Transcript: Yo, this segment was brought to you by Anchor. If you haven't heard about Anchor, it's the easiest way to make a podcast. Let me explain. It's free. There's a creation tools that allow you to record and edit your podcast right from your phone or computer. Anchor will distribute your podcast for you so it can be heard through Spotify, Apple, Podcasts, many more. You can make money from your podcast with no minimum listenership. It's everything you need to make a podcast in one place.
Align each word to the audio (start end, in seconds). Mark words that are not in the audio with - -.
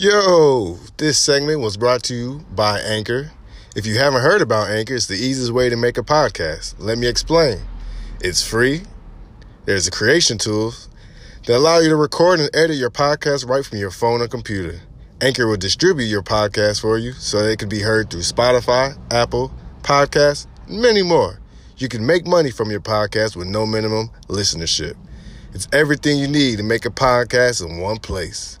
Yo, 0.00 0.78
this 0.98 1.18
segment 1.18 1.58
was 1.58 1.76
brought 1.76 2.04
to 2.04 2.14
you 2.14 2.40
by 2.54 2.78
Anchor. 2.78 3.32
If 3.74 3.84
you 3.84 3.98
haven't 3.98 4.22
heard 4.22 4.40
about 4.40 4.70
Anchor, 4.70 4.94
it's 4.94 5.08
the 5.08 5.16
easiest 5.16 5.52
way 5.52 5.68
to 5.68 5.76
make 5.76 5.98
a 5.98 6.04
podcast. 6.04 6.76
Let 6.78 6.98
me 6.98 7.08
explain. 7.08 7.58
It's 8.20 8.48
free. 8.48 8.82
There's 9.64 9.88
a 9.88 9.90
creation 9.90 10.38
tools 10.38 10.88
that 11.46 11.56
allow 11.56 11.80
you 11.80 11.88
to 11.88 11.96
record 11.96 12.38
and 12.38 12.48
edit 12.54 12.76
your 12.76 12.92
podcast 12.92 13.48
right 13.48 13.66
from 13.66 13.78
your 13.78 13.90
phone 13.90 14.22
or 14.22 14.28
computer. 14.28 14.82
Anchor 15.20 15.48
will 15.48 15.56
distribute 15.56 16.06
your 16.06 16.22
podcast 16.22 16.80
for 16.80 16.96
you 16.96 17.10
so 17.14 17.38
it 17.38 17.58
can 17.58 17.68
be 17.68 17.80
heard 17.80 18.08
through 18.08 18.20
Spotify, 18.20 18.96
Apple, 19.12 19.52
Podcasts, 19.82 20.46
many 20.68 21.02
more. 21.02 21.40
You 21.76 21.88
can 21.88 22.06
make 22.06 22.24
money 22.24 22.52
from 22.52 22.70
your 22.70 22.82
podcast 22.82 23.34
with 23.34 23.48
no 23.48 23.66
minimum 23.66 24.10
listenership. 24.28 24.94
It's 25.52 25.66
everything 25.72 26.20
you 26.20 26.28
need 26.28 26.58
to 26.58 26.62
make 26.62 26.84
a 26.84 26.90
podcast 26.90 27.68
in 27.68 27.78
one 27.78 27.98
place. 27.98 28.60